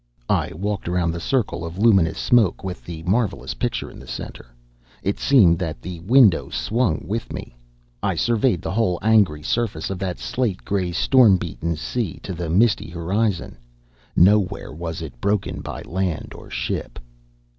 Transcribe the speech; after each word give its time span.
I 0.29 0.51
walked 0.55 0.87
around 0.89 1.11
the 1.11 1.19
circle 1.19 1.63
of 1.63 1.77
luminous 1.77 2.17
smoke 2.17 2.63
with 2.63 2.83
the 2.85 3.03
marvelous 3.03 3.53
picture 3.53 3.91
in 3.91 3.99
the 3.99 4.07
center. 4.07 4.47
It 5.03 5.19
seemed 5.19 5.59
that 5.59 5.79
the 5.79 5.99
window 5.99 6.49
swung 6.49 7.05
with 7.07 7.31
me. 7.31 7.55
I 8.01 8.15
surveyed 8.15 8.63
the 8.63 8.71
whole 8.71 8.97
angry 9.03 9.43
surface 9.43 9.91
of 9.91 9.99
that 9.99 10.17
slate 10.17 10.65
gray, 10.65 10.91
storm 10.91 11.37
beaten 11.37 11.75
sea, 11.75 12.19
to 12.23 12.33
the 12.33 12.49
misty 12.49 12.89
horizon. 12.89 13.59
Nowhere 14.15 14.73
was 14.73 15.03
it 15.03 15.21
broken 15.21 15.61
by 15.61 15.83
land 15.83 16.33
or 16.33 16.49
ship. 16.49 16.97